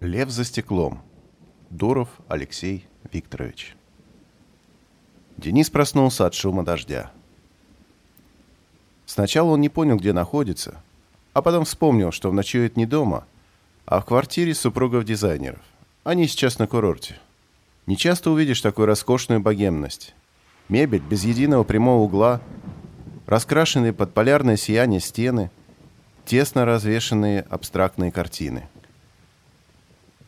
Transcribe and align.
Лев 0.00 0.30
за 0.30 0.44
стеклом. 0.44 1.02
Дуров 1.70 2.08
Алексей 2.28 2.86
Викторович. 3.12 3.74
Денис 5.36 5.70
проснулся 5.70 6.24
от 6.24 6.34
шума 6.34 6.64
дождя. 6.64 7.10
Сначала 9.06 9.50
он 9.50 9.60
не 9.60 9.68
понял, 9.68 9.96
где 9.96 10.12
находится, 10.12 10.80
а 11.32 11.42
потом 11.42 11.64
вспомнил, 11.64 12.12
что 12.12 12.30
ночует 12.30 12.76
не 12.76 12.86
дома, 12.86 13.26
а 13.86 14.00
в 14.00 14.04
квартире 14.04 14.54
супругов 14.54 15.04
дизайнеров. 15.04 15.62
Они 16.04 16.28
сейчас 16.28 16.60
на 16.60 16.68
курорте. 16.68 17.18
Не 17.86 17.96
часто 17.96 18.30
увидишь 18.30 18.60
такую 18.60 18.86
роскошную 18.86 19.40
богемность. 19.40 20.14
Мебель 20.68 21.02
без 21.02 21.24
единого 21.24 21.64
прямого 21.64 22.04
угла, 22.04 22.40
раскрашенные 23.26 23.92
под 23.92 24.14
полярное 24.14 24.56
сияние 24.56 25.00
стены, 25.00 25.50
тесно 26.24 26.64
развешенные 26.64 27.40
абстрактные 27.50 28.12
картины– 28.12 28.68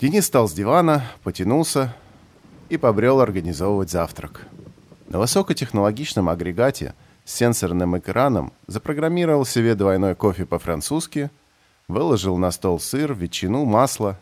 Денис 0.00 0.24
встал 0.24 0.48
с 0.48 0.54
дивана, 0.54 1.04
потянулся 1.22 1.94
и 2.70 2.78
побрел 2.78 3.20
организовывать 3.20 3.90
завтрак. 3.90 4.46
На 5.08 5.18
высокотехнологичном 5.18 6.30
агрегате 6.30 6.94
с 7.26 7.34
сенсорным 7.34 7.98
экраном 7.98 8.54
запрограммировал 8.66 9.44
себе 9.44 9.74
двойной 9.74 10.14
кофе 10.14 10.46
по-французски, 10.46 11.30
выложил 11.86 12.38
на 12.38 12.50
стол 12.50 12.80
сыр, 12.80 13.12
ветчину, 13.12 13.66
масло, 13.66 14.18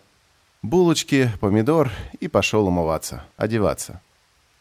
булочки, 0.63 1.31
помидор 1.39 1.93
и 2.19 2.27
пошел 2.27 2.67
умываться, 2.67 3.23
одеваться. 3.37 4.01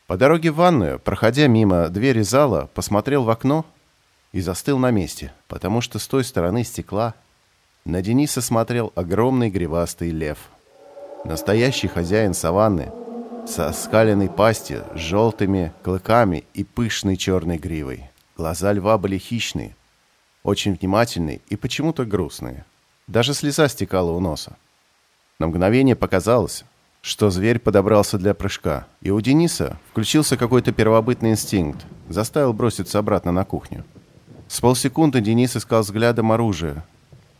По 0.05 0.17
дороге 0.17 0.51
в 0.51 0.57
ванную, 0.57 0.99
проходя 0.99 1.47
мимо 1.47 1.89
двери 1.89 2.21
зала, 2.21 2.69
посмотрел 2.75 3.23
в 3.23 3.31
окно 3.31 3.65
и 4.33 4.41
застыл 4.41 4.77
на 4.77 4.91
месте, 4.91 5.33
потому 5.47 5.81
что 5.81 5.97
с 5.97 6.07
той 6.07 6.23
стороны 6.23 6.63
стекла 6.63 7.15
на 7.85 8.03
Дениса 8.03 8.39
смотрел 8.39 8.91
огромный 8.93 9.49
гривастый 9.49 10.11
лев– 10.11 10.37
Настоящий 11.25 11.87
хозяин 11.87 12.33
саванны 12.33 12.91
со 13.47 13.71
скаленной 13.71 14.29
пастью, 14.29 14.83
с 14.93 14.99
желтыми 14.99 15.73
клыками 15.83 16.43
и 16.53 16.63
пышной 16.63 17.17
черной 17.17 17.57
гривой. 17.57 18.09
Глаза 18.35 18.73
льва 18.73 18.97
были 18.97 19.17
хищные, 19.17 19.75
очень 20.43 20.75
внимательные 20.75 21.41
и 21.49 21.55
почему-то 21.55 22.05
грустные. 22.05 22.65
Даже 23.07 23.33
слеза 23.33 23.67
стекала 23.67 24.11
у 24.11 24.19
носа. 24.19 24.57
На 25.39 25.47
мгновение 25.47 25.95
показалось, 25.95 26.65
что 27.01 27.29
зверь 27.29 27.59
подобрался 27.59 28.17
для 28.17 28.33
прыжка, 28.33 28.85
и 29.01 29.11
у 29.11 29.21
Дениса 29.21 29.79
включился 29.91 30.35
какой-то 30.35 30.71
первобытный 30.71 31.31
инстинкт, 31.31 31.85
заставил 32.09 32.53
броситься 32.53 32.99
обратно 32.99 33.31
на 33.31 33.45
кухню. 33.45 33.85
С 34.47 34.59
полсекунды 34.59 35.21
Денис 35.21 35.55
искал 35.55 35.81
взглядом 35.81 36.31
оружие. 36.31 36.83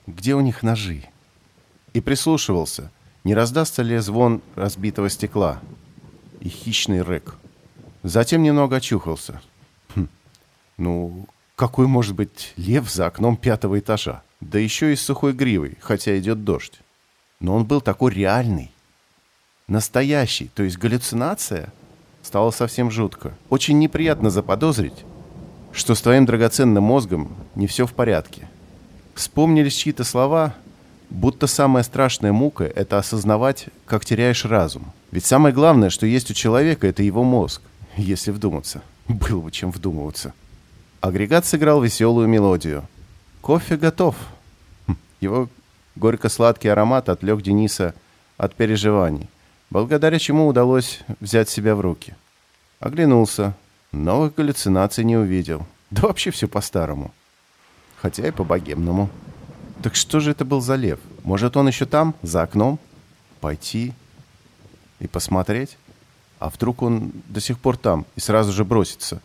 Где 0.06 0.36
у 0.36 0.42
них 0.42 0.64
ножи? 0.64 1.04
И 1.94 2.02
прислушивался, 2.02 2.92
не 3.28 3.36
раздастся 3.36 3.84
ли 3.84 3.98
звон 3.98 4.42
разбитого 4.56 5.10
стекла 5.10 5.60
и 6.40 6.48
хищный 6.48 7.02
рык. 7.02 7.36
Затем 8.02 8.42
немного 8.42 8.78
очухался. 8.78 9.42
Хм. 9.94 10.08
Ну, 10.78 11.28
какой 11.58 11.88
может 11.88 12.16
быть 12.16 12.54
лев 12.56 12.90
за 12.90 13.08
окном 13.08 13.36
пятого 13.36 13.80
этажа? 13.80 14.24
Да 14.40 14.58
еще 14.60 14.94
и 14.94 14.96
с 14.96 15.02
сухой 15.02 15.34
гривой, 15.34 15.78
хотя 15.82 16.18
идет 16.18 16.46
дождь. 16.46 16.80
Но 17.42 17.54
он 17.54 17.66
был 17.66 17.82
такой 17.82 18.14
реальный. 18.14 18.72
Настоящий, 19.68 20.50
то 20.56 20.64
есть 20.64 20.78
галлюцинация. 20.78 21.74
Стало 22.22 22.52
совсем 22.52 22.90
жутко. 22.90 23.34
Очень 23.50 23.78
неприятно 23.78 24.30
заподозрить, 24.30 25.04
что 25.74 25.96
с 25.96 26.02
твоим 26.02 26.26
драгоценным 26.26 26.86
мозгом 26.86 27.36
не 27.56 27.68
все 27.68 27.86
в 27.86 27.92
порядке. 27.92 28.48
Вспомнились 29.16 29.76
чьи-то 29.76 30.06
слова, 30.06 30.56
Будто 31.10 31.48
самая 31.48 31.84
страшная 31.84 32.34
мука– 32.34 32.64
это 32.76 32.98
осознавать, 32.98 33.68
как 33.86 34.04
теряешь 34.04 34.46
разум. 34.46 34.92
Ведь 35.12 35.26
самое 35.26 35.54
главное, 35.54 35.90
что 35.90 36.06
есть 36.06 36.30
у 36.32 36.34
человека– 36.34 36.88
это 36.90 37.02
его 37.02 37.24
мозг, 37.24 37.62
если 37.96 38.32
вдуматься. 38.32 38.82
Было 39.08 39.42
бы 39.42 39.52
чем 39.52 39.72
вдумываться. 39.72 40.34
Агрегат 41.00 41.46
сыграл 41.46 41.82
веселую 41.82 42.28
мелодию. 42.28 42.88
Кофе 43.42 43.78
готов. 43.78 44.16
Хм, 44.88 44.98
его 45.22 45.50
горько-сладкий 45.96 46.68
аромат 46.68 47.08
отвлек 47.08 47.42
Дениса 47.42 47.94
от 48.38 48.56
переживаний, 48.56 49.30
благодаря 49.70 50.20
чему 50.20 50.48
удалось 50.48 51.00
взять 51.20 51.50
себя 51.50 51.76
в 51.76 51.82
руки. 51.82 52.16
Оглянулся. 52.80 53.54
Новых 53.94 54.36
галлюцинаций 54.36 55.06
не 55.06 55.16
увидел. 55.16 55.66
Да 55.90 56.04
вообще 56.04 56.32
все 56.32 56.48
по-старому. 56.48 57.14
Хотя 58.02 58.28
и 58.28 58.32
по-богемному. 58.32 59.10
Так 59.84 59.96
что 59.96 60.20
же 60.20 60.32
это 60.32 60.44
был 60.44 60.62
за 60.62 60.76
лев? 60.76 61.00
Может, 61.24 61.56
он 61.56 61.68
еще 61.68 61.86
там, 61.86 62.16
за 62.22 62.42
окном? 62.44 62.80
Пойти 63.42 63.94
и 65.00 65.08
посмотреть? 65.08 65.78
А 66.40 66.50
вдруг 66.50 66.82
он 66.82 67.12
до 67.28 67.40
сих 67.40 67.60
пор 67.60 67.78
там 67.78 68.06
и 68.16 68.20
сразу 68.20 68.52
же 68.52 68.66
бросится? 68.66 69.22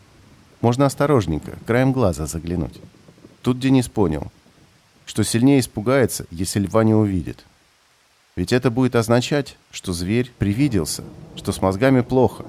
Можно 0.61 0.85
осторожненько, 0.85 1.57
краем 1.65 1.91
глаза 1.91 2.25
заглянуть. 2.25 2.79
Тут 3.41 3.59
Денис 3.59 3.87
понял, 3.87 4.31
что 5.05 5.23
сильнее 5.23 5.59
испугается, 5.59 6.25
если 6.31 6.59
льва 6.59 6.83
не 6.83 6.93
увидит. 6.93 7.43
Ведь 8.35 8.53
это 8.53 8.71
будет 8.71 8.95
означать, 8.95 9.57
что 9.71 9.93
зверь 9.93 10.31
привиделся, 10.37 11.03
что 11.35 11.51
с 11.51 11.61
мозгами 11.61 12.01
плохо. 12.01 12.45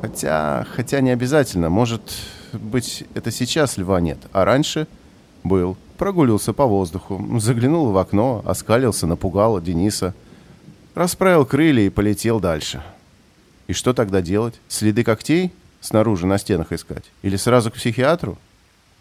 Хотя, 0.00 0.66
хотя 0.70 1.00
не 1.00 1.10
обязательно. 1.10 1.70
Может 1.70 2.02
быть, 2.52 3.04
это 3.14 3.30
сейчас 3.30 3.78
льва 3.78 4.00
нет, 4.00 4.18
а 4.32 4.44
раньше 4.44 4.86
был 5.44 5.78
прогулился 5.96 6.52
по 6.52 6.66
воздуху, 6.66 7.38
заглянул 7.38 7.90
в 7.90 7.98
окно, 7.98 8.42
оскалился, 8.44 9.06
напугал 9.06 9.60
Дениса, 9.60 10.14
расправил 10.94 11.46
крылья 11.46 11.86
и 11.86 11.90
полетел 11.90 12.40
дальше. 12.40 12.82
И 13.66 13.72
что 13.72 13.94
тогда 13.94 14.20
делать? 14.20 14.60
Следы 14.68 15.04
когтей 15.04 15.52
снаружи 15.80 16.26
на 16.26 16.38
стенах 16.38 16.72
искать? 16.72 17.04
Или 17.22 17.36
сразу 17.36 17.70
к 17.70 17.74
психиатру? 17.74 18.38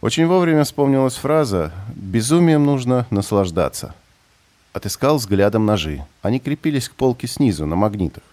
Очень 0.02 0.28
вовремя 0.28 0.64
вспомнилась 0.64 1.16
фраза 1.16 1.72
«безумием 1.96 2.66
нужно 2.66 3.08
наслаждаться». 3.10 3.96
Отыскал 4.74 5.18
взглядом 5.18 5.66
ножи. 5.66 6.06
Они 6.22 6.40
крепились 6.40 6.90
к 6.90 6.94
полке 6.94 7.28
снизу, 7.28 7.66
на 7.66 7.76
магнитах. 7.76 8.24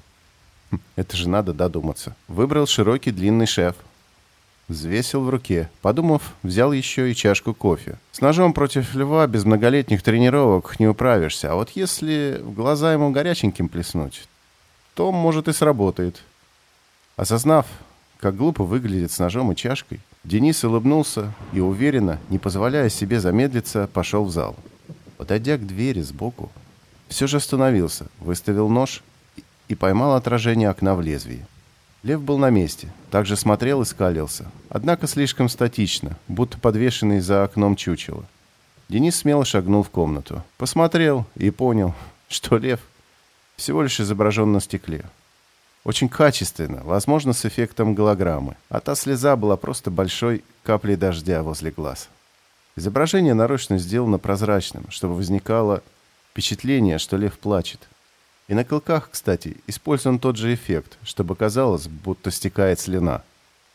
Хм, 0.71 0.81
это 0.97 1.16
же 1.16 1.28
надо 1.28 1.53
додуматься. 1.53 2.16
Выбрал 2.28 2.66
широкий 2.66 3.10
длинный 3.10 3.47
шеф, 3.47 3.77
Взвесил 4.70 5.22
в 5.25 5.31
руке. 5.31 5.69
Подумав, 5.82 6.32
взял 6.44 6.70
еще 6.70 7.10
и 7.10 7.14
чашку 7.16 7.54
кофе. 7.54 7.98
С 8.12 8.20
ножом 8.20 8.53
против 8.53 8.94
льва 8.94 9.26
без 9.26 9.44
многолетних 9.44 10.00
тренировок 10.00 10.78
не 10.78 10.86
управишься. 10.86 11.50
А 11.50 11.56
вот 11.56 11.70
если 11.70 12.41
в 12.41 12.54
глаза 12.54 12.92
ему 12.92 13.10
горяченьким 13.10 13.69
плеснуть, 13.69 14.28
то, 14.94 15.10
может, 15.10 15.48
и 15.48 15.53
сработает. 15.53 16.22
Осознав, 17.16 17.66
как 18.20 18.36
глупо 18.36 18.62
выглядит 18.62 19.10
с 19.10 19.19
ножом 19.19 19.50
и 19.50 19.56
чашкой, 19.56 19.98
Денис 20.22 20.62
улыбнулся 20.62 21.32
и 21.53 21.59
уверенно, 21.59 22.20
не 22.28 22.38
позволяя 22.38 22.91
себе 22.91 23.19
замедлиться, 23.19 23.91
пошел 23.92 24.25
в 24.25 24.30
зал. 24.30 24.54
Подойдя 25.16 25.56
к 25.56 25.66
двери 25.66 26.00
сбоку, 26.00 26.48
все 27.09 27.26
же 27.26 27.38
остановился, 27.38 28.06
выставил 28.20 28.69
нож 28.69 29.03
и 29.66 29.75
поймал 29.75 30.14
отражение 30.14 30.70
окна 30.70 30.94
в 30.94 31.00
лезвии. 31.00 31.44
Лев 32.02 32.22
был 32.22 32.38
на 32.38 32.48
месте, 32.48 32.88
также 33.10 33.36
смотрел 33.36 33.82
и 33.82 33.84
скалился, 33.84 34.50
однако 34.70 35.06
слишком 35.06 35.50
статично, 35.50 36.16
будто 36.28 36.58
подвешенный 36.58 37.20
за 37.20 37.44
окном 37.44 37.76
чучело. 37.76 38.24
Денис 38.88 39.16
смело 39.16 39.44
шагнул 39.44 39.82
в 39.82 39.90
комнату, 39.90 40.42
посмотрел 40.56 41.26
и 41.36 41.50
понял, 41.50 41.94
что 42.28 42.56
лев 42.56 42.80
всего 43.56 43.82
лишь 43.82 44.00
изображен 44.00 44.50
на 44.52 44.60
стекле. 44.60 45.04
Очень 45.84 46.08
качественно, 46.08 46.82
возможно, 46.84 47.34
с 47.34 47.44
эффектом 47.44 47.94
голограммы, 47.94 48.56
а 48.70 48.80
та 48.80 48.94
слеза 48.94 49.36
была 49.36 49.56
просто 49.56 49.90
большой 49.90 50.42
каплей 50.62 50.96
дождя 50.96 51.42
возле 51.42 51.70
глаз. 51.70 52.08
Изображение 52.76 53.34
нарочно 53.34 53.78
сделано 53.78 54.18
прозрачным, 54.18 54.86
чтобы 54.90 55.14
возникало 55.16 55.82
впечатление, 56.30 56.98
что 56.98 57.16
лев 57.16 57.38
плачет. 57.38 57.88
И 58.50 58.54
на 58.54 58.64
клыках, 58.64 59.10
кстати, 59.12 59.58
использован 59.68 60.18
тот 60.18 60.36
же 60.36 60.52
эффект, 60.52 60.98
чтобы 61.04 61.36
казалось, 61.36 61.86
будто 61.86 62.32
стекает 62.32 62.80
слюна. 62.80 63.22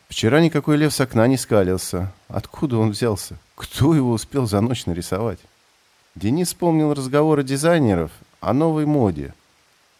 Вчера 0.09 0.41
никакой 0.41 0.75
лев 0.75 0.93
с 0.93 0.99
окна 0.99 1.27
не 1.27 1.37
скалился. 1.37 2.11
Откуда 2.27 2.77
он 2.79 2.89
взялся? 2.89 3.37
Кто 3.55 3.95
его 3.95 4.11
успел 4.11 4.47
за 4.47 4.59
ночь 4.59 4.85
нарисовать? 4.85 5.39
Денис 6.13 6.49
вспомнил 6.49 6.93
разговоры 6.93 7.41
дизайнеров 7.45 8.11
о 8.41 8.51
новой 8.51 8.85
моде. 8.85 9.33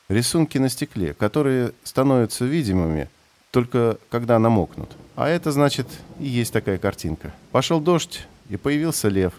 Рисунки 0.10 0.57
на 0.57 0.68
стекле, 0.68 1.13
которые 1.13 1.71
становятся 1.86 2.44
видимыми 2.44 3.10
только 3.51 3.98
когда 4.10 4.39
намокнут. 4.39 4.92
А 5.16 5.30
это 5.30 5.54
значит 5.54 5.88
и 6.19 6.28
есть 6.28 6.51
такая 6.51 6.80
картинка. 6.80 7.33
Пошел 7.54 7.80
дождь, 7.80 8.28
и 8.50 8.57
появился 8.57 9.07
лев. 9.07 9.31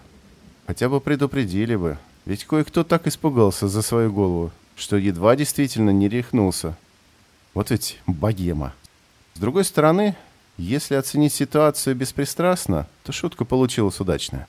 Хотя 0.67 0.89
бы 0.89 0.99
предупредили 0.99 1.77
бы. 1.77 1.99
Ведь 2.25 2.47
кое-кто 2.47 2.85
так 2.85 3.07
испугался 3.07 3.69
за 3.69 3.83
свою 3.83 4.11
голову, 4.11 4.51
что 4.77 4.97
едва 4.97 5.35
действительно 5.35 5.91
не 5.91 6.09
рехнулся. 6.09 6.77
Вот 7.55 7.71
ведь 7.71 7.99
богема. 8.07 8.75
С 9.35 9.41
другой 9.41 9.65
стороны, 9.65 10.15
если 10.57 10.95
оценить 10.95 11.33
ситуацию 11.33 11.97
беспристрастно, 11.97 12.87
то 13.03 13.13
шутка 13.13 13.45
получилась 13.45 13.99
удачная. 14.01 14.47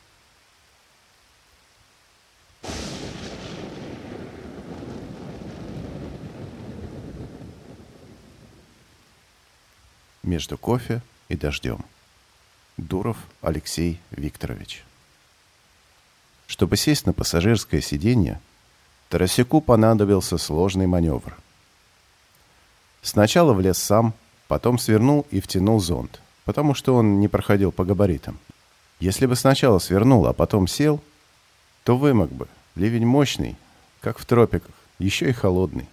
между 10.28 10.58
кофе 10.58 11.02
и 11.30 11.36
дождем. 11.36 11.84
Дуров 12.78 13.18
Алексей 13.42 14.00
Викторович. 14.12 14.84
Чтобы 16.46 16.78
сесть 16.78 17.06
на 17.06 17.14
пассажирское 17.14 17.82
сиденье, 17.82 18.40
Тарасюку 19.10 19.62
понадобился 19.62 20.38
сложный 20.38 20.86
маневр. 20.86 21.38
Сначала 23.02 23.54
влез 23.54 23.78
сам, 23.78 24.14
потом 24.50 24.78
свернул 24.78 25.26
и 25.32 25.40
втянул 25.40 25.80
зонт, 25.80 26.22
потому 26.44 26.74
что 26.74 26.96
он 26.96 27.20
не 27.22 27.30
проходил 27.30 27.72
по 27.72 27.86
габаритам. 27.86 28.38
Если 29.00 29.26
бы 29.26 29.36
сначала 29.36 29.80
свернул, 29.80 30.28
а 30.28 30.34
потом 30.34 30.68
сел, 30.68 31.02
то 31.84 31.96
вымок 31.96 32.32
бы. 32.32 32.48
Ливень 32.76 33.06
мощный, 33.06 33.56
как 34.02 34.20
в 34.20 34.26
тропиках, 34.26 34.76
еще 35.00 35.30
и 35.30 35.34
холодный. 35.34 35.88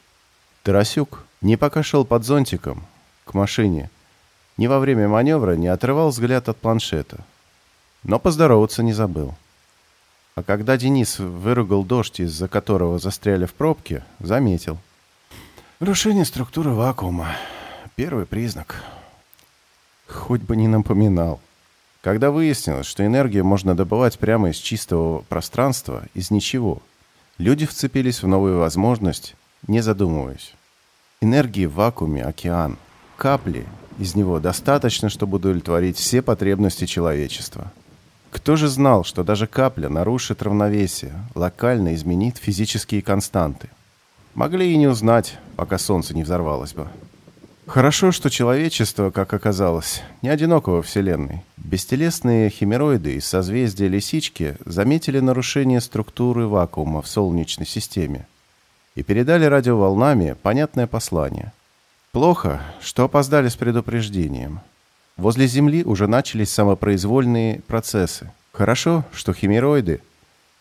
Тарасюк 0.64 1.24
не 1.40 1.56
пока 1.56 1.82
шел 1.82 2.04
под 2.04 2.24
зонтиком 2.24 2.84
к 3.24 3.34
машине, 3.34 3.90
ни 4.56 4.66
во 4.66 4.80
время 4.80 5.08
маневра 5.08 5.52
не 5.52 5.68
отрывал 5.68 6.10
взгляд 6.10 6.48
от 6.48 6.56
планшета. 6.56 7.24
Но 8.02 8.18
поздороваться 8.18 8.82
не 8.82 8.92
забыл. 8.92 9.34
А 10.34 10.42
когда 10.42 10.76
Денис 10.76 11.20
выругал 11.20 11.84
дождь, 11.84 12.18
из-за 12.18 12.48
которого 12.48 12.98
застряли 12.98 13.46
в 13.46 13.54
пробке, 13.54 14.04
заметил. 14.18 14.78
Рушение 15.78 16.24
структуры 16.24 16.70
вакуума. 16.70 17.36
Первый 17.94 18.26
признак. 18.26 18.82
Хоть 20.08 20.40
бы 20.40 20.56
не 20.56 20.66
напоминал. 20.66 21.40
Когда 22.00 22.32
выяснилось, 22.32 22.86
что 22.86 23.06
энергию 23.06 23.44
можно 23.44 23.76
добывать 23.76 24.18
прямо 24.18 24.50
из 24.50 24.56
чистого 24.56 25.20
пространства, 25.20 26.02
из 26.14 26.32
ничего, 26.32 26.82
люди 27.38 27.64
вцепились 27.64 28.22
в 28.22 28.26
новую 28.26 28.58
возможность, 28.58 29.36
не 29.68 29.80
задумываясь. 29.80 30.54
Энергии 31.20 31.66
в 31.66 31.74
вакууме– 31.74 32.22
океан. 32.24 32.76
Капли 33.16 33.64
из 34.00 34.16
него 34.16 34.40
достаточно, 34.40 35.08
чтобы 35.08 35.36
удовлетворить 35.36 35.96
все 35.96 36.22
потребности 36.22 36.86
человечества. 36.86 37.72
Кто 38.34 38.56
же 38.56 38.66
знал, 38.66 39.04
что 39.04 39.22
даже 39.22 39.46
капля 39.46 39.88
нарушит 39.88 40.42
равновесие, 40.42 41.14
локально 41.36 41.94
изменит 41.94 42.36
физические 42.36 43.00
константы? 43.00 43.70
Могли 44.34 44.72
и 44.72 44.76
не 44.76 44.88
узнать, 44.88 45.38
пока 45.54 45.78
солнце 45.78 46.14
не 46.14 46.24
взорвалось 46.24 46.74
бы. 46.74 46.88
Хорошо, 47.68 48.10
что 48.10 48.30
человечество, 48.30 49.12
как 49.12 49.32
оказалось, 49.32 50.02
не 50.20 50.30
одиноко 50.30 50.70
во 50.70 50.82
Вселенной. 50.82 51.42
Бестелесные 51.56 52.50
химероиды 52.50 53.14
из 53.14 53.24
созвездия 53.24 53.86
Лисички 53.86 54.56
заметили 54.66 55.20
нарушение 55.20 55.80
структуры 55.80 56.48
вакуума 56.48 57.02
в 57.02 57.06
Солнечной 57.06 57.68
системе 57.68 58.26
и 58.96 59.04
передали 59.04 59.44
радиоволнами 59.44 60.34
понятное 60.42 60.88
послание. 60.88 61.52
Плохо, 62.10 62.60
что 62.80 63.04
опоздали 63.04 63.48
с 63.48 63.54
предупреждением. 63.54 64.58
Возле 65.16 65.46
Земли 65.46 65.84
уже 65.84 66.06
начались 66.06 66.50
самопроизвольные 66.50 67.60
процессы. 67.66 68.32
Хорошо, 68.52 69.04
что 69.12 69.32
химероиды 69.32 70.00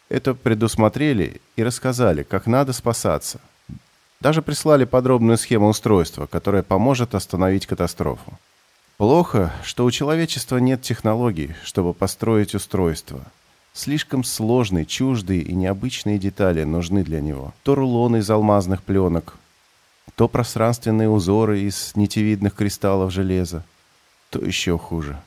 это 0.09 0.33
предусмотрели 0.33 1.41
и 1.55 1.63
рассказали, 1.63 2.23
как 2.23 2.45
надо 2.45 2.73
спасаться. 2.73 3.39
Даже 4.19 4.41
прислали 4.41 4.85
подробную 4.85 5.38
схему 5.38 5.67
устройства, 5.67 6.27
которая 6.27 6.63
поможет 6.63 7.15
остановить 7.15 7.65
катастрофу. 7.65 8.38
Плохо, 8.97 9.51
что 9.63 9.85
у 9.85 9.91
человечества 9.91 10.57
нет 10.57 10.81
технологий, 10.81 11.55
чтобы 11.63 11.94
построить 11.94 12.55
устройство– 12.55 13.23
Слишком 13.75 14.23
сложные, 14.23 14.85
чуждые 14.85 15.41
и 15.41 15.55
необычные 15.55 16.19
детали 16.19 16.63
нужны 16.63 17.03
для 17.03 17.19
него. 17.21 17.53
То 17.63 17.73
рулоны 17.73 18.17
из 18.17 18.29
алмазных 18.29 18.83
пленок, 18.83 19.35
то 20.15 20.27
пространственные 20.27 21.09
узоры 21.09 21.61
из 21.61 21.94
нитевидных 21.95 22.53
кристаллов 22.53 23.11
железа, 23.11 23.65
то 24.33 24.45
еще 24.45 24.77
хуже. 24.77 25.18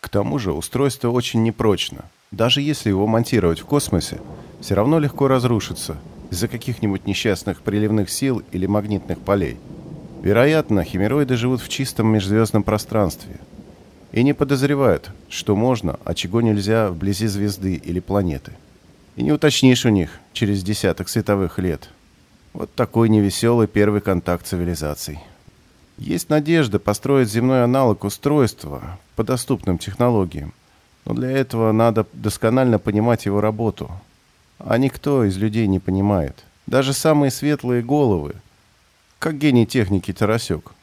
К 0.00 0.08
тому 0.08 0.38
же 0.38 0.52
устройство 0.52 1.10
очень 1.10 1.42
непрочно. 1.42 2.04
Даже 2.30 2.60
если 2.60 2.90
его 2.90 3.06
монтировать 3.06 3.60
в 3.60 3.64
космосе, 3.64 4.20
все 4.60 4.74
равно 4.74 4.98
легко 4.98 5.26
разрушится 5.26 5.96
из-за 6.30 6.46
каких-нибудь 6.46 7.06
несчастных 7.06 7.62
приливных 7.62 8.10
сил 8.10 8.42
или 8.52 8.66
магнитных 8.66 9.18
полей. 9.18 9.56
Вероятно, 10.22 10.84
химероиды 10.84 11.36
живут 11.36 11.62
в 11.62 11.68
чистом 11.68 12.08
межзвездном 12.08 12.62
пространстве– 12.62 13.40
и 14.12 14.22
не 14.22 14.32
подозревают, 14.32 15.10
что 15.28 15.54
можно, 15.54 15.98
а 16.04 16.14
чего 16.14 16.40
нельзя 16.40 16.90
вблизи 16.90 17.26
звезды 17.26 17.74
или 17.74 18.00
планеты. 18.00 18.52
И 19.16 19.22
не 19.22 19.32
уточнишь 19.32 19.86
у 19.86 19.90
них 19.90 20.18
через 20.32 20.62
десяток 20.62 21.08
световых 21.08 21.58
лет. 21.58 21.90
Вот 22.52 22.74
такой 22.74 23.08
невеселый 23.08 23.68
первый 23.68 24.00
контакт 24.00 24.46
цивилизаций. 24.46 25.20
Есть 26.00 26.30
надежда 26.30 26.80
построить 26.80 27.30
земной 27.30 27.62
аналог 27.62 28.02
устройства 28.02 28.98
по 29.14 29.22
доступным 29.22 29.78
технологиям, 29.78 30.52
но 31.04 31.14
для 31.14 31.30
этого 31.30 31.70
надо 31.70 32.06
досконально 32.12 32.80
понимать 32.80 33.26
его 33.26 33.40
работу. 33.40 33.88
А 34.58 34.78
никто 34.78 35.24
из 35.24 35.36
людей 35.36 35.68
не 35.68 35.78
понимает. 35.78 36.44
Даже 36.66 36.92
самые 36.92 37.30
светлые 37.30 37.82
головы, 37.82 38.34
как 39.20 39.38
гений 39.38 39.66
техники 39.66 40.12
Тарасек– 40.12 40.72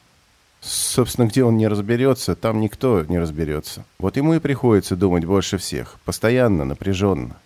Собственно, 0.60 1.26
где 1.26 1.44
он 1.44 1.56
не 1.56 1.68
разберется, 1.68 2.34
там 2.34 2.60
никто 2.60 3.04
не 3.04 3.18
разберется. 3.18 3.84
Вот 3.98 4.16
ему 4.16 4.34
и 4.34 4.40
приходится 4.40 4.96
думать 4.96 5.24
больше 5.24 5.56
всех, 5.56 5.98
постоянно, 6.04 6.64
напряженно. 6.64 7.36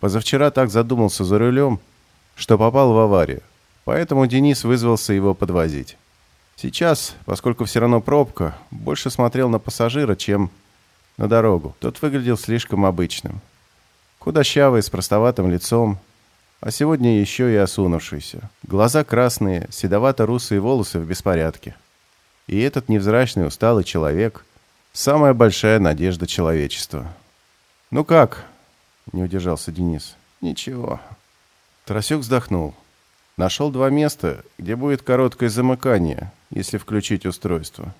Позавчера 0.00 0.50
так 0.50 0.70
задумался 0.70 1.24
за 1.24 1.38
рулем, 1.38 1.80
что 2.34 2.58
попал 2.58 2.92
в 2.92 2.98
аварию. 2.98 3.42
Поэтому 3.84 4.26
Денис 4.26 4.64
вызвался 4.64 5.12
его 5.12 5.34
подвозить. 5.34 5.96
Сейчас, 6.60 7.14
поскольку 7.24 7.66
все 7.66 7.78
равно 7.78 8.00
пробка, 8.00 8.58
больше 8.72 9.10
смотрел 9.10 9.48
на 9.48 9.60
пассажира, 9.60 10.16
чем 10.16 10.50
на 11.16 11.28
дорогу. 11.28 11.76
Тот 11.78 12.02
выглядел 12.02 12.36
слишком 12.36 12.84
обычным. 12.84 13.40
Худощавый, 14.18 14.82
с 14.82 14.90
простоватым 14.90 15.48
лицом, 15.48 15.98
а 16.60 16.72
сегодня 16.72 17.20
еще 17.20 17.52
и 17.52 17.56
осунувшийся. 17.56 18.50
Глаза 18.64 19.04
красные, 19.04 19.68
седовато-русые 19.70 20.60
волосы 20.60 20.98
в 20.98 21.06
беспорядке. 21.06 21.76
И 22.48 22.58
этот 22.58 22.88
невзрачный 22.88 23.46
усталый 23.46 23.84
человек– 23.84 24.44
самая 24.92 25.34
большая 25.34 25.78
надежда 25.78 26.26
человечества. 26.26 27.06
«Ну 27.92 28.04
как?»– 28.04 28.44
не 29.12 29.22
удержался 29.22 29.70
Денис. 29.70 30.16
«Ничего». 30.40 30.98
Тарасюк 31.84 32.22
вздохнул. 32.22 32.74
Нашел 33.38 33.70
два 33.70 33.88
места, 33.88 34.44
где 34.58 34.76
будет 34.76 35.00
короткое 35.00 35.48
замыкание, 35.48 36.32
если 36.50 36.76
включить 36.76 37.24
устройство. 37.24 37.94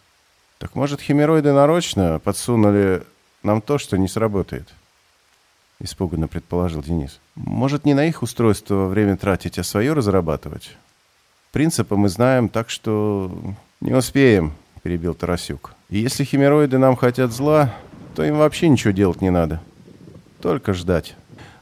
Так 0.58 0.74
может, 0.74 1.00
химероиды 1.00 1.52
нарочно 1.52 2.18
подсунули 2.18 3.04
нам 3.42 3.62
то, 3.62 3.78
что 3.78 3.96
не 3.96 4.08
сработает? 4.08 4.68
Испуганно 5.80 6.28
предположил 6.28 6.82
Денис. 6.82 7.20
Может, 7.36 7.84
не 7.86 7.94
на 7.94 8.04
их 8.04 8.22
устройство 8.22 8.86
время 8.86 9.16
тратить, 9.16 9.58
а 9.58 9.62
свое 9.62 9.92
разрабатывать? 9.92 10.76
Принципы 11.52 11.94
мы 11.94 12.08
знаем, 12.08 12.50
так 12.50 12.68
что 12.68 13.32
«Не 13.80 13.94
успеем»,— 13.94 14.54
перебил 14.82 15.14
Тарасюк. 15.14 15.72
«И 15.88 15.98
если 15.98 16.24
химероиды 16.24 16.78
нам 16.78 16.96
хотят 16.96 17.30
зла, 17.30 17.72
то 18.16 18.24
им 18.24 18.38
вообще 18.38 18.68
ничего 18.68 18.90
делать 18.92 19.20
не 19.20 19.30
надо. 19.30 19.60
Только 20.42 20.74
ждать. 20.74 21.14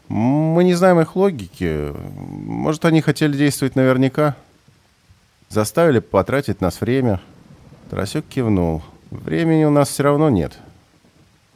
Мы 0.08 0.64
не 0.64 0.74
знаем 0.74 1.00
их 1.00 1.16
логики. 1.16 1.92
Может, 2.20 2.84
они 2.84 3.00
хотели 3.00 3.36
действовать 3.36 3.76
наверняка? 3.76 4.36
Заставили 5.48 5.98
потратить 6.00 6.60
нас 6.60 6.80
время». 6.80 7.20
Тарасюк 7.90 8.26
кивнул. 8.26 8.82
«Времени 9.10 9.64
у 9.64 9.70
нас 9.70 9.88
все 9.88 10.02
равно 10.02 10.30
нет. 10.30 10.58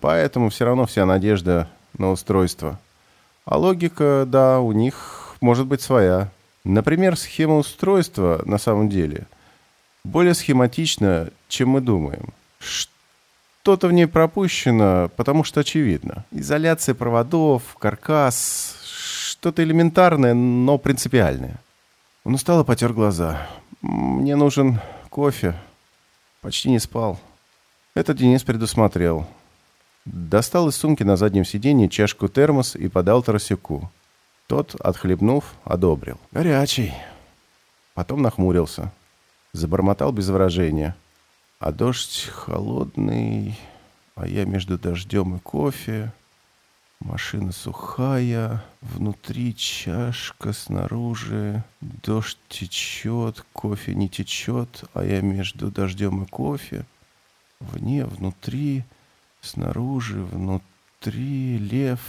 Поэтому 0.01 0.51
все 0.51 0.65
равно 0.65 0.87
вся 0.87 1.05
надежда 1.07 1.69
на 1.99 2.11
устройство. 2.11 2.79
А 3.45 3.59
логика, 3.59 4.25
да, 4.27 4.61
у 4.61 4.73
них 4.73 5.37
может 5.41 5.67
быть 5.67 5.83
своя. 5.83 6.31
Например, 6.65 7.17
схема 7.17 7.57
устройства 7.57 8.43
на 8.45 8.59
самом 8.59 8.89
деле— 8.89 9.27
более 10.05 10.35
схематично, 10.35 11.31
чем 11.49 11.71
мы 11.71 11.81
думаем. 11.81 12.33
Что-то 13.63 13.89
в 13.89 13.93
ней 13.93 14.07
пропущено, 14.07 15.11
потому 15.17 15.45
что 15.45 15.61
очевидно. 15.61 16.25
Изоляция 16.31 16.95
проводов, 16.95 17.77
каркас, 17.79 18.75
что-то 18.85 19.63
элементарное, 19.63 20.33
но 20.33 20.79
принципиальное. 20.79 21.61
Он 22.25 22.35
устало 22.35 22.65
потер 22.65 22.93
глаза. 22.95 23.47
«Мне 23.83 24.37
нужен 24.37 24.81
кофе». 25.11 25.55
Почти 26.41 26.71
не 26.71 26.79
спал. 26.79 27.21
Это 27.95 28.15
Денис 28.15 28.43
предусмотрел. 28.43 29.27
Достал 30.07 30.69
из 30.69 30.77
сумки 30.77 31.03
на 31.03 31.17
заднем 31.17 31.45
сиденье 31.45 31.91
чашку 31.91 32.29
термос 32.29 32.77
и 32.77 32.89
подал 32.89 33.23
Тарасюку. 33.23 33.91
Тот, 34.47 34.75
отхлебнув, 34.81 35.45
одобрил. 35.65 36.19
«Горячий». 36.33 36.95
Потом 37.95 38.23
нахмурился. 38.23 38.91
Забормотал 39.53 40.13
без 40.13 40.29
выражения. 40.29 40.97
А 41.61 41.73
дождь 41.73 42.25
холодный, 42.25 43.55
а 44.15 44.27
я 44.27 44.47
между 44.47 44.79
дождем 44.79 45.37
и 45.37 45.39
кофе. 45.39 46.11
Машина 47.01 47.53
сухая, 47.53 48.65
внутри 48.81 49.55
чашка, 49.55 50.55
снаружи. 50.55 51.63
Дождь 51.83 52.39
течет, 52.49 53.45
кофе 53.53 53.95
не 53.95 54.09
течет, 54.09 54.85
а 54.95 55.05
я 55.05 55.21
между 55.21 55.71
дождем 55.71 56.23
и 56.23 56.27
кофе. 56.27 56.87
Вне, 57.61 58.07
внутри, 58.07 58.85
снаружи, 59.43 60.23
внутри, 60.23 61.59
лев, 61.59 62.01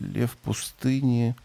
лев 0.00 0.36
пустыни. 0.38 1.36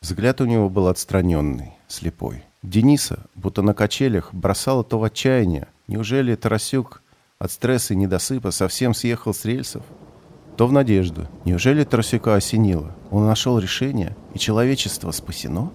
Взгляд 0.00 0.40
у 0.40 0.46
него 0.46 0.70
был 0.70 0.88
отстраненный, 0.88 1.72
слепой. 1.86 2.44
Дениса, 2.62 3.26
будто 3.34 3.60
на 3.60 3.74
качелях, 3.74 4.32
бросало 4.32 4.84
то 4.84 4.98
в 4.98 5.04
отчаяние. 5.04 5.68
Неужели 5.88 6.34
Тарасюк 6.34 7.02
от 7.38 7.50
стресса 7.50 7.94
и 7.94 7.96
недосыпа 7.96 8.50
совсем 8.50 8.92
съехал 8.92 9.32
с 9.32 9.46
рельсов? 9.46 9.82
То 10.58 10.66
в 10.66 10.72
надежду. 10.72 11.26
Неужели 11.46 11.82
Тарасюка 11.82 12.34
осенило? 12.34 12.94
Он 13.10 13.26
нашел 13.26 13.58
решение, 13.58 14.14
и 14.34 14.38
человечество 14.38 15.12
спасено? 15.12 15.72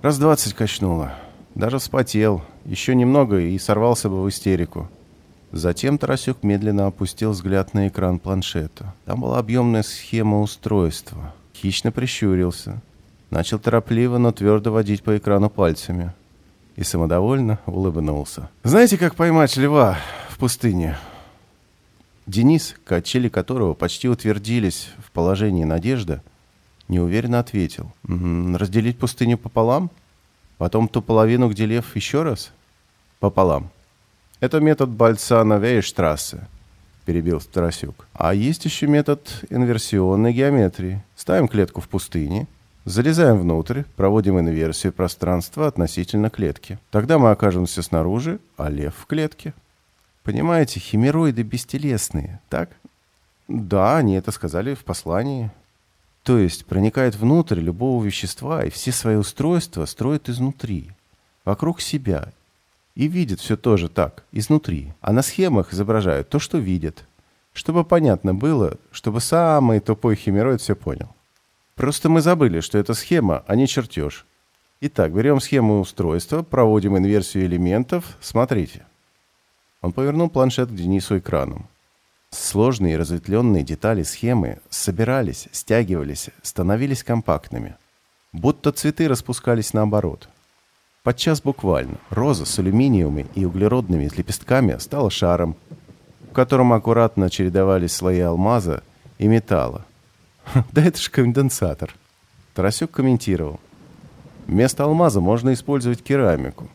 Раз 0.00 0.18
двадцать 0.18 0.54
качнуло. 0.54 1.12
Даже 1.54 1.78
вспотел. 1.78 2.42
Еще 2.64 2.94
немного 2.94 3.38
и 3.38 3.58
сорвался 3.58 4.08
бы 4.08 4.22
в 4.22 4.28
истерику. 4.30 4.88
Затем 5.52 5.98
Тарасюк 5.98 6.42
медленно 6.42 6.86
опустил 6.86 7.32
взгляд 7.32 7.74
на 7.74 7.88
экран 7.88 8.18
планшета. 8.18 8.94
Там 9.04 9.20
была 9.20 9.38
объемная 9.38 9.82
схема 9.82 10.40
устройства. 10.40 11.34
Хищно 11.54 11.92
прищурился. 11.92 12.80
Начал 13.28 13.58
торопливо, 13.58 14.16
но 14.16 14.32
твердо 14.32 14.72
водить 14.72 15.02
по 15.02 15.18
экрану 15.18 15.50
пальцами 15.50 16.14
и 16.80 16.82
самодовольно 16.82 17.58
улыбнулся. 17.66 18.48
«Знаете, 18.64 18.96
как 18.96 19.14
поймать 19.14 19.54
льва 19.58 19.98
в 20.30 20.38
пустыне?» 20.38 20.96
Денис, 22.26 22.74
качели 22.86 23.28
которого 23.28 23.74
почти 23.74 24.08
утвердились 24.08 24.88
в 25.04 25.10
положении 25.10 25.64
надежда, 25.64 26.22
неуверенно 26.88 27.38
ответил. 27.38 27.92
«Разделить 28.04 28.98
пустыню 28.98 29.36
пополам? 29.36 29.90
Потом 30.56 30.88
ту 30.88 31.02
половину, 31.02 31.50
где 31.50 31.66
лев, 31.66 31.94
еще 31.96 32.22
раз?» 32.22 32.50
«Пополам. 33.18 33.70
Это 34.40 34.60
метод 34.60 34.88
Бальцана 34.88 35.58
Вейштрассе»,— 35.58 36.48
перебил 37.04 37.42
Тарасюк. 37.42 38.06
«А 38.14 38.32
есть 38.32 38.64
еще 38.64 38.86
метод 38.86 39.44
инверсионной 39.50 40.32
геометрии. 40.32 41.04
Ставим 41.14 41.46
клетку 41.46 41.82
в 41.82 41.90
пустыне, 41.90 42.48
Залезаем 42.86 43.38
внутрь, 43.38 43.82
проводим 43.96 44.40
инверсию 44.40 44.92
пространства 44.92 45.66
относительно 45.66 46.30
клетки. 46.30 46.78
Тогда 46.90 47.18
мы 47.18 47.30
окажемся 47.30 47.82
снаружи, 47.82 48.40
а 48.56 48.70
лев 48.70 48.94
в 48.96 49.06
клетке. 49.06 49.52
Понимаете, 50.22 50.80
химероиды 50.80 51.42
бестелесные, 51.42 52.40
так? 52.48 52.70
Да, 53.48 53.98
они 53.98 54.14
это 54.14 54.30
сказали 54.30 54.74
в 54.74 54.84
послании. 54.84 55.50
То 56.22 56.38
есть 56.38 56.64
проникает 56.66 57.16
внутрь 57.16 57.60
любого 57.60 58.02
вещества 58.02 58.64
и 58.64 58.70
все 58.70 58.92
свои 58.92 59.16
устройства 59.16 59.84
строят 59.84 60.28
изнутри, 60.28 60.90
вокруг 61.44 61.80
себя. 61.80 62.32
И 62.94 63.08
видят 63.08 63.40
все 63.40 63.56
тоже 63.56 63.88
так, 63.88 64.24
изнутри. 64.32 64.92
А 65.00 65.12
на 65.12 65.22
схемах 65.22 65.72
изображают 65.72 66.28
то, 66.28 66.38
что 66.38 66.58
видят. 66.58 67.04
Чтобы 67.52 67.84
понятно 67.84 68.34
было, 68.34 68.78
чтобы 68.90 69.20
самый 69.20 69.80
тупой 69.80 70.16
химероид 70.16 70.60
все 70.60 70.74
понял. 70.74 71.08
Просто 71.80 72.10
мы 72.10 72.20
забыли, 72.20 72.60
что 72.60 72.76
это 72.76 72.92
схема, 72.92 73.42
а 73.46 73.56
не 73.56 73.66
чертеж. 73.66 74.26
Итак, 74.82 75.14
берем 75.14 75.40
схему 75.40 75.80
устройства, 75.80 76.42
проводим 76.42 76.98
инверсию 76.98 77.46
элементов. 77.46 78.18
Смотрите. 78.20 78.84
Он 79.80 79.92
повернул 79.92 80.28
планшет 80.28 80.68
к 80.68 80.74
Денису 80.74 81.16
экраном. 81.16 81.68
Сложные 82.28 82.92
и 82.92 82.96
разветвленные 82.98 83.64
детали 83.64 84.02
схемы 84.02 84.58
собирались, 84.68 85.48
стягивались, 85.52 86.28
становились 86.42 87.02
компактными. 87.02 87.76
Будто 88.34 88.72
цветы 88.72 89.08
распускались 89.08 89.72
наоборот. 89.72 90.28
Подчас 91.02 91.40
буквально. 91.40 91.96
Роза 92.10 92.44
с 92.44 92.58
алюминиевыми 92.58 93.26
и 93.34 93.46
углеродными 93.46 94.10
лепестками 94.14 94.76
стала 94.76 95.10
шаром, 95.10 95.56
в 96.30 96.34
котором 96.34 96.74
аккуратно 96.74 97.30
чередовались 97.30 97.94
слои 97.94 98.20
алмаза 98.20 98.82
и 99.16 99.26
металла. 99.28 99.86
Да 100.72 100.82
это 100.82 100.98
же 100.98 101.10
конденсатор. 101.10 101.94
Тарасюк 102.54 102.90
комментировал. 102.90 103.60
Вместо 104.46 104.84
алмаза 104.84 105.20
можно 105.20 105.52
использовать 105.52 106.02
керамику. 106.02 106.68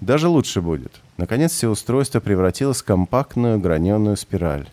Даже 0.00 0.28
лучше 0.28 0.60
будет. 0.60 1.00
Наконец 1.16 1.52
все 1.52 1.68
устройство 1.68 2.20
превратилось 2.20 2.82
в 2.82 2.84
компактную 2.84 3.58
граненую 3.58 4.16
спираль. 4.16 4.68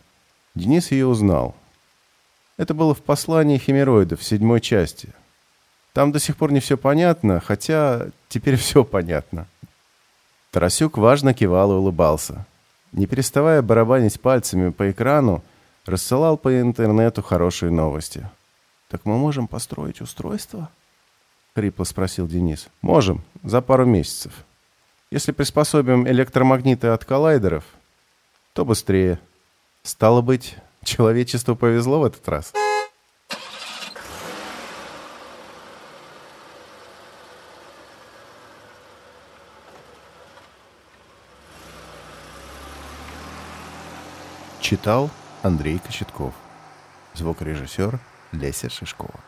Денис 0.53 0.91
ее 0.91 1.07
узнал. 1.07 1.55
Это 2.57 2.73
было 2.73 2.93
в 2.93 3.01
послании 3.01 3.57
химероидов 3.57 4.19
в 4.19 4.23
седьмой 4.23 4.61
части. 4.61 5.09
Там 5.93 6.11
до 6.11 6.19
сих 6.19 6.37
пор 6.37 6.51
не 6.51 6.59
все 6.59 6.77
понятно, 6.77 7.39
хотя 7.39 8.07
теперь 8.29 8.55
все 8.57 8.83
понятно. 8.83 9.47
Тарасюк 10.51 10.97
важно 10.97 11.33
кивал 11.33 11.71
и 11.71 11.75
улыбался. 11.75 12.45
Не 12.91 13.07
переставая 13.07 13.63
барабанить 13.63 14.21
пальцами 14.21 14.69
по 14.69 14.91
экрану, 14.91 15.43
рассылал 15.85 16.37
по 16.37 16.61
интернету 16.61 17.23
хорошие 17.23 17.71
новости. 17.71 18.29
«Так 18.93 19.05
мы 19.05 19.17
можем 19.17 19.47
построить 19.47 20.01
устройство?»— 20.01 20.69
хрипло 21.55 21.83
спросил 21.83 22.27
Денис. 22.27 22.67
«Можем, 22.83 23.23
за 23.41 23.59
пару 23.59 23.87
месяцев. 23.87 24.45
Если 25.09 25.31
приспособим 25.31 26.07
электромагниты 26.07 26.89
от 26.89 27.03
коллайдеров, 27.03 27.63
то 28.53 28.63
быстрее. 28.63 29.19
Стало 29.81 30.21
быть, 30.21 30.57
человечеству 30.83 31.55
повезло 31.55 32.01
в 32.01 32.05
этот 32.05 32.29
раз». 32.29 32.53
Читал 44.61 45.09
Андрей 45.41 45.79
Кочетков. 45.79 46.35
Звукорежиссер 47.15 47.99
Леся 48.33 48.69
Шишкова. 48.69 49.19